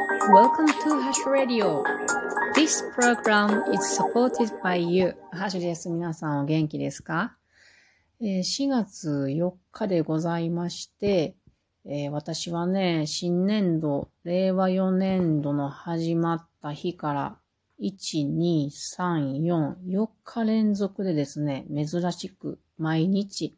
[0.00, 1.84] Welcome to Hash Radio.
[2.54, 5.14] This program is supported by you.
[5.30, 5.90] ハッシュです。
[5.90, 7.36] 皆さんお元気ですか、
[8.18, 11.34] えー ?4 月4日でございまして、
[11.84, 17.36] えー私はね、新年度、令和4年度の始まった日から、
[17.82, 23.54] 1、2、3、4、4日連続でですね、珍しく毎日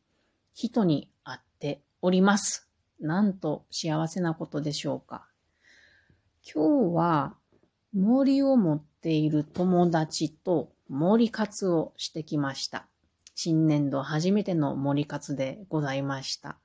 [0.55, 2.69] 人に会っております。
[2.99, 5.29] なんと幸せなことでしょうか？
[6.43, 7.37] 今日は
[7.95, 12.87] 森を持っている友達と森活をしてきました。
[13.35, 16.59] 新年度初めての森活でございました。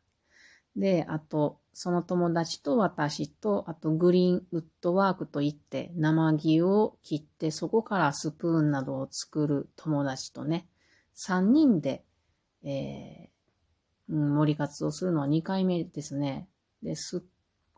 [0.75, 10.67] で、あと、その友達と私と、あとグリーンウッドワークといって生木を切ってそこからスプーンなどを作る友達とね、
[11.15, 12.03] 3人で、
[12.63, 13.37] えー
[14.09, 16.47] 森活をするのは2回目ですね。
[16.81, 17.21] で、すっ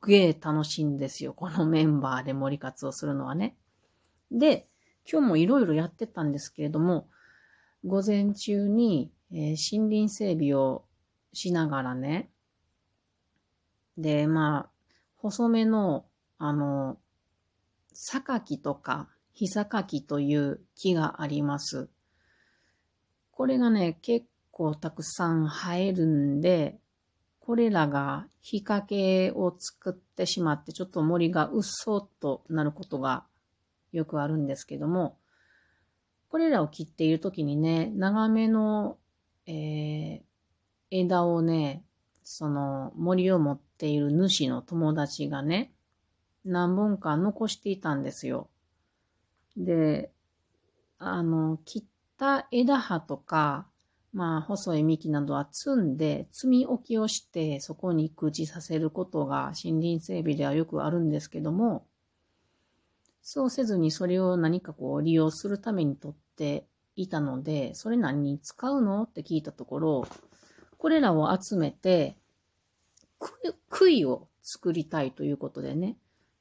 [0.08, 1.34] げえ楽しいんですよ。
[1.34, 3.56] このメンバーで森活をするのはね。
[4.32, 4.68] で、
[5.12, 7.10] 今日もいろいろやってたんですけれども、
[7.86, 10.86] 午前中に、えー森林整備を
[11.34, 12.30] しながらね、
[13.98, 14.70] で、まあ、
[15.18, 16.06] 細めの、
[16.38, 16.98] あの、
[17.94, 21.90] 榊とか、ヒサカキという木があります。
[23.32, 26.80] これがね、結構たくさん生えるんで、
[27.50, 33.26] これらが日陰を作ってしまって、ちょっと森がうっそうとなることが
[33.92, 35.18] よくあるんですけども、
[36.30, 39.00] これらを切っているときにね、長めの、
[39.48, 40.22] えー
[40.92, 41.84] 枝をね、
[42.24, 45.72] その森を持っている主の友達がね、
[46.46, 48.48] 何本か残していたんですよ。
[49.58, 50.12] で、
[51.00, 51.84] あの、切っ
[52.16, 53.66] た枝葉とか、
[54.12, 61.86] まあ、細い幹などは積んで、積み置きをして、そこに空地させることが森林整備ではよくあるんですけども、
[63.22, 70.08] そうせずにそれを何かこう利用するために取っていたので、それ何に使うのって聞いたところ、
[70.78, 72.18] これらを集めて、
[73.70, 75.98] 杭を作りたいということでね。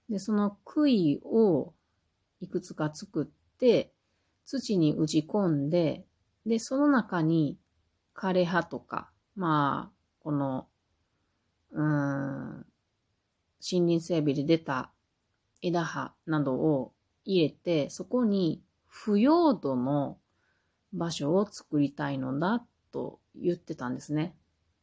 [0.08, 1.74] で、その杭を
[2.40, 3.26] いくつか作っ
[3.58, 3.92] て、
[4.46, 6.06] 土に打ち込んで、
[6.46, 7.58] で、その中に
[8.18, 10.66] 枯葉とか、まあ、この、
[11.70, 12.66] うーん、
[13.70, 14.90] 森林整備で出た
[15.62, 16.92] 枝葉などを
[17.24, 20.18] 入れて、そこに腐葉土の
[20.92, 24.34] 場所を作りたいのだと言ってたんですね。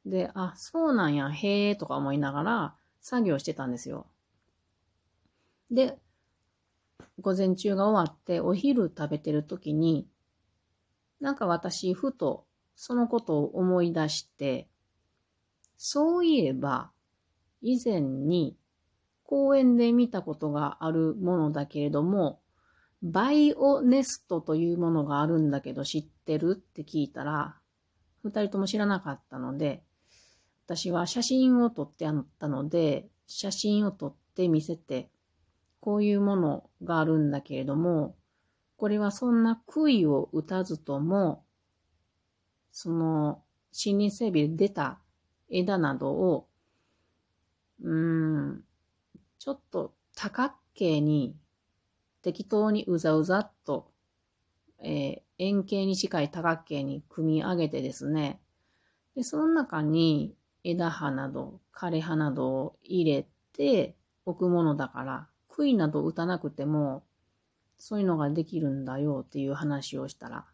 [0.05, 4.07] で、あ、そうなんや、へえとか思いながら作業してたんですよ。
[5.69, 5.97] で、
[7.19, 10.07] 午前中が終わってお昼食べてる時に、
[11.19, 14.67] なんか私、ふとそのことを思い出して、
[15.77, 16.91] そういえば、
[17.61, 18.57] 以前に
[19.23, 22.39] 公園で見たことがあるものだけれども、
[23.01, 27.55] バイオネストというものがあるんだけど知ってるって聞いたら、
[28.23, 29.83] 二人とも知らなかったので、
[30.65, 35.09] 私は写真を撮ってあったので、写真を撮って見せて、
[35.79, 38.15] こういうものがあるんだけれども、
[38.77, 41.44] これはそんな杭を打たずとも、
[42.77, 43.41] その
[43.71, 44.99] 森林整備で出た
[45.49, 46.45] 枝などを、
[47.81, 48.63] うーん、
[49.39, 51.37] ちょっと多角形に
[52.21, 53.93] 適当にうざうざっと、
[54.79, 58.39] えー円形に近い多角形に組み上げてですね、
[59.15, 60.33] で、その中に
[60.63, 67.03] 枝葉など、枯れ葉などを入れて置くものだから、杭など打たなくても、
[67.77, 70.45] そういうのができるんだよっていう話をしたら、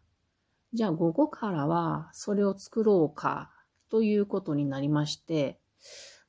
[0.74, 3.50] じゃあ午後からはそれを作ろうか
[3.90, 5.58] ということになりまして、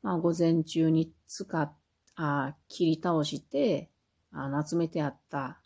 [0.01, 1.71] まあ午前中に使っ、
[2.15, 3.89] あ切り倒して、
[4.31, 5.59] あの集めてあった、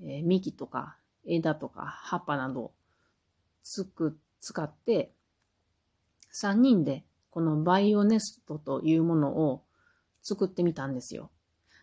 [0.00, 0.96] えー幹とか
[1.26, 2.72] 枝とか葉っぱなど
[3.64, 5.12] つく、使って、
[6.32, 9.64] 3人でこのバイオネストというものを
[10.22, 11.30] 作ってみたんですよ。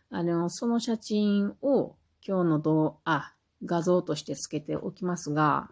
[0.10, 1.96] あの、その写真を
[2.26, 3.34] 今日の動あ、
[3.66, 5.70] 画像としてつけておきますが、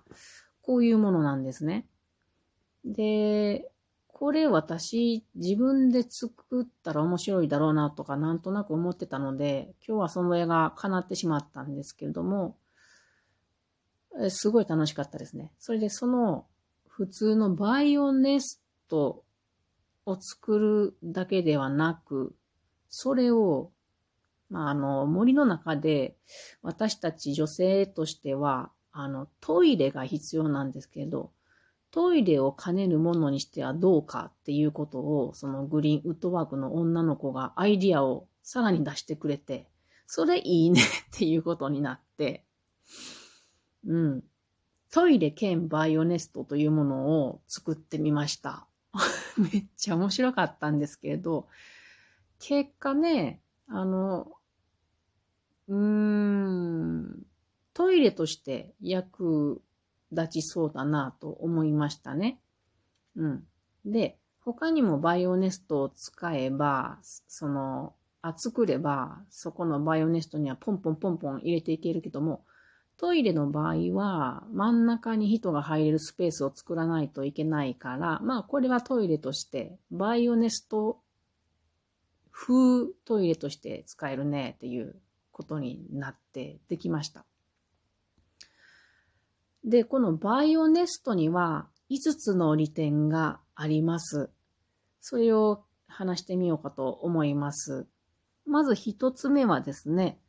[0.61, 1.87] こういうものなんですね。
[2.85, 3.71] で、
[4.07, 12.57] これ私自分で作ったら面白いだろうなとかなんとなく思ってたので、今日はその絵が叶ってしまったんですけれども、
[14.29, 15.53] すごい楽しかったですね。
[15.57, 16.45] それでその
[16.87, 19.23] 普通のバイオネスト
[20.05, 22.35] を作るだけではなく、
[22.89, 23.71] それを、
[24.49, 26.15] まあ、あの、森の中で
[26.61, 31.31] 私たち女性としては、あの、トイレが必要なんですけど、
[31.91, 39.67] トイレを兼ねるものにしてはどうかっていうことを、そのグリーンウッドワークの女の子がアイディアをさらに出してくれて、
[40.05, 42.43] それいいねっていうことになって、
[43.85, 44.23] うん。
[44.91, 48.65] トイレ兼バイオネストというものを作ってみました。
[49.37, 51.47] めっちゃ面白かったんですけれど、
[52.39, 54.31] 結果ね、あの、
[55.69, 57.23] うーん、
[57.73, 59.61] トイレとして役
[60.11, 62.39] 立ちそうだなと思いましたね。
[63.15, 63.43] うん。
[63.85, 72.43] で、他にもバイオネストを使えば、その、あ、作れば、そこのバイオネストにはポンポンポンポン入れていけるけども、
[72.97, 80.99] トイレの場合は、真ん中に人が入れるスペースを作らないといけないから、まあ、これはトイレとして、バイオネスト
[82.31, 84.95] 風トイレとして使えるねっていう
[85.39, 87.23] ことになってできました。
[89.63, 94.29] で、このバイオネストには5つの利点があります。
[94.99, 97.87] それを話してみようかと思います。
[98.45, 100.19] まず一つ目はですね、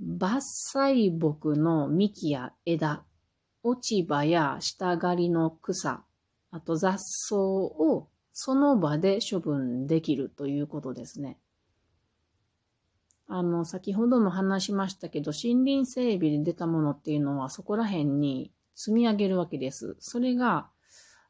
[0.00, 0.38] 伐
[0.76, 3.02] 採木の幹や枝、
[3.64, 6.04] 落ち葉や下刈りの草、
[6.52, 11.36] あと雑草をその場で処分できるということですね。
[13.28, 19.96] あの、先ほども話しましたけど、森林整備で出たものっていうのはそこら辺に積み上げるわけです。
[19.98, 20.68] それが、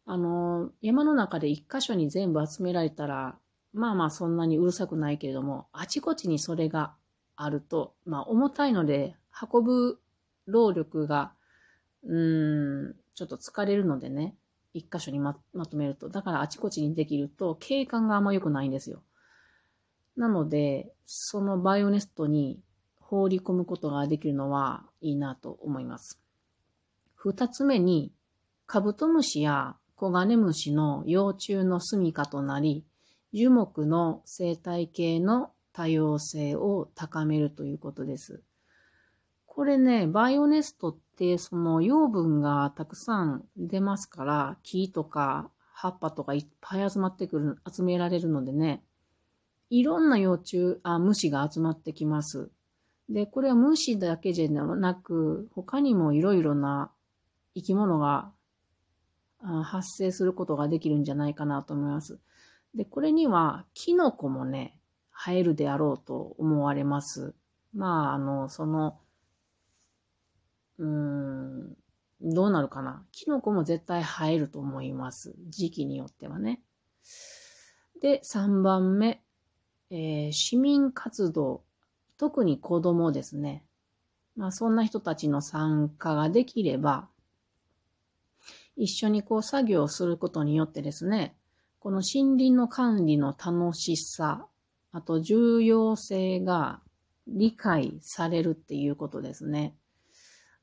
[0.04, 3.38] あの、山の中で一箇所に全部集められたら、
[3.72, 6.94] まあまあそんなにうるさくないけれども、あちこちにそれが
[7.34, 9.16] あると、まあ重たいので
[9.52, 10.00] 運ぶ
[10.46, 11.32] 労力が、
[12.04, 12.18] う
[12.90, 14.34] ん、ちょっと疲れるのでね、
[14.74, 16.08] 一箇所にままとめると。
[16.08, 19.02] だからあちこちにできると景観があんま良くないんですよ。
[20.16, 22.60] なので、そのバイオネストに
[23.00, 26.20] 放り込むことができるのはいいなと思います。
[27.14, 28.12] 二つ目に、
[28.66, 32.84] カブトムシやコガネムシの幼虫の住処となり、
[33.32, 38.42] 樹木の生態系の多様性を高めるということです。
[39.46, 48.82] これね、バイオネストってその養分がたくさん出ますから、木とか葉っぱとかいっぱい集まってくる、集められるのでね、
[49.70, 52.50] いろんな幼虫、あ、虫が集まってきます。
[53.08, 56.90] で、これは虫だけじゃなく、他にもいろいろな
[57.54, 58.32] 生き物が
[59.40, 62.18] 発生することができるんじゃないかなと思います。
[62.74, 64.78] で、これにはキノコもね、
[65.10, 67.34] 生えるであろうと思われます。
[67.74, 68.98] まあ、あの、その、
[70.78, 71.76] うーん、
[72.20, 73.04] どうなるかな。
[73.12, 75.34] キノコも絶対生えると思います。
[75.48, 76.62] 時期によってはね。
[78.00, 79.22] で、3番目、
[79.90, 81.62] えー、市民活動。
[82.18, 83.62] 特に子供ですね。
[84.36, 87.08] まあ、そんな人たちの参加ができれば、
[88.76, 91.34] 一緒にこう作業することによってですね、
[91.78, 94.46] この森林の管理の楽しさ、
[94.92, 96.80] あと重要性が
[97.26, 99.74] 理解されるっていうことですね。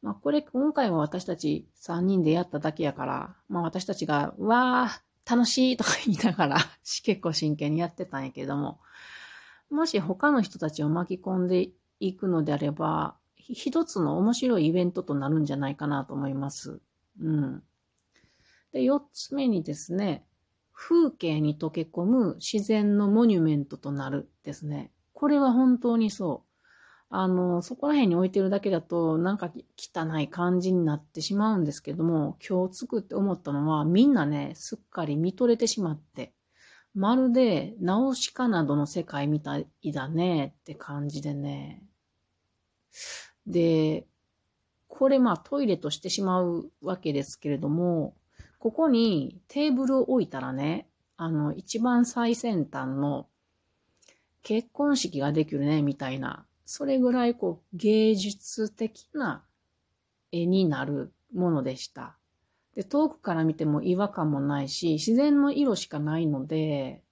[0.01, 6.57] まあこれ今回は私たち3人でやっただけやから、まあ私たちが、わー、楽しいとか言いながら
[7.03, 8.79] 結構真剣にやってたんやけども、
[9.69, 16.79] もし他の人たちを巻き込んでいくのであれば、一つの面白いイベントとなるんじゃないかなと思います。
[17.19, 17.63] うん。
[18.71, 20.25] で、四つ目にですね、
[20.71, 24.91] 風景に溶け込む自然のモニュメントとなるですね。
[25.13, 26.52] これは本当にそう。
[27.15, 36.33] あの、そこら辺に置いてるだけだと、なんか汚い感じになってしまうんですけども、今日作って思ったのは、みんなね、すっかり見とれてしまって、
[36.95, 41.83] まるで、ナオシカなどの世界みたいだねって感じでね。
[43.45, 44.07] で、
[44.87, 48.15] これまあトイレとしてしまうわけですけれども、
[48.57, 53.27] ここにテーブルを置いたらね、あの、一番最先端の
[54.41, 59.43] 結婚式ができるね、みたいな、それぐらいこう芸術的な
[60.31, 62.17] 絵になるものでした。
[62.75, 67.03] で、遠くから見ても違和感もないし、自然の色しかないので、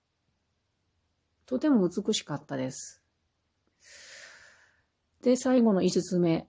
[1.46, 3.04] とても美しかったです。
[5.22, 6.48] で、最後の5つ目。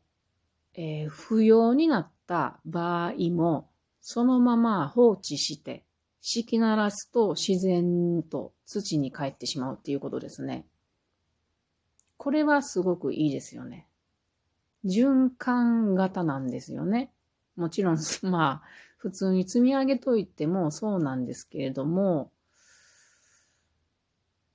[0.75, 3.69] えー、不要になった場合も、
[4.01, 5.85] そのまま放置して、
[6.23, 10.65] 敷き鳴らすと自然と土に帰ってしまうっていうことですね。
[12.23, 13.89] これはすごくいいですよね。
[14.85, 17.11] 循環型なんですよね。
[17.57, 22.31] もちろん、 まあ、普通に積み上げといてもそうなんですけれども、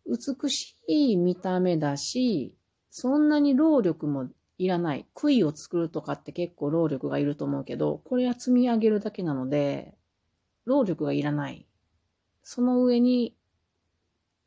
[0.06, 2.56] 美しい見た目だし、
[2.90, 5.06] そんなに労力もいらない。
[5.14, 9.94] 杭を作るとかって結構労力がいると思うけど、これは積み上げるだけなので、
[10.64, 11.68] 労力がいらない。
[12.44, 13.36] その上に、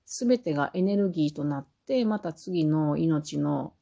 [0.06, 1.70] すべてがエネルギーとなって、
[2.04, 3.74] また次の命の、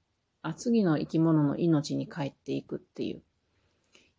[0.43, 3.23] あ、次の生き物の命に帰っていくっていう、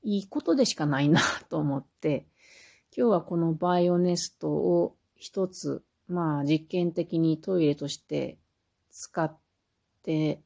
[0.04, 2.28] いいことでしかないなと思って、
[2.96, 8.38] 今日はこのバイオネストを一つ、まあ実験的にトイレとして
[8.90, 9.38] 使っ
[10.04, 10.42] て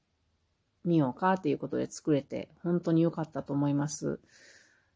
[0.84, 4.20] みようかっていうことで作れて本当に良かったと思います。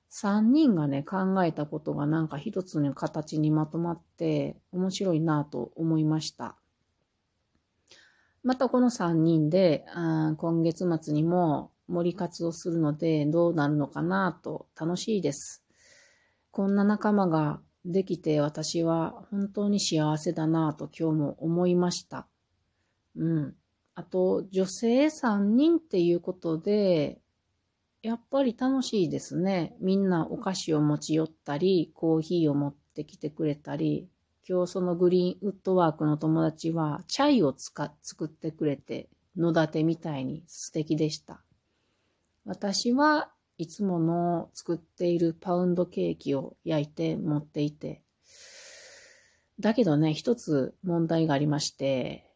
[0.09, 6.55] 三人がね、考えたことがなんか一つの形にまとまって面白いなと思いました。
[8.47, 15.65] またこの三人であ今月末にも森活をするのでどうなるのかなと楽しいです。
[16.51, 22.25] こんな仲間ができて私は本当に幸せだなと今日も思いました。
[23.17, 23.53] うん。
[23.95, 27.19] あと、女性3人っていうことで、
[28.01, 29.75] やっぱり楽しいですね。
[29.81, 34.07] みんなお菓子を持ち寄ったり、コーヒーを持ってきてくれたり、
[34.49, 41.41] 今日そのグリーンウッドワークの友達はチャイを使作ってくれて、野立てみたいに素敵でした。
[42.45, 48.01] 私はいつもの作っているパウンドケーキを焼いて持っていて、
[49.59, 52.31] だけどね、一つ問題がありまして、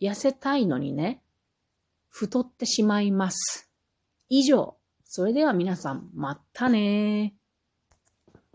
[0.00, 1.22] 痩せたいのにね、
[2.08, 3.70] 太ってしまいます。
[4.28, 4.76] 以上。
[5.04, 7.34] それでは皆さん、またね